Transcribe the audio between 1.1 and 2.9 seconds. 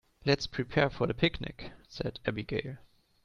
picnic!", said Abigail.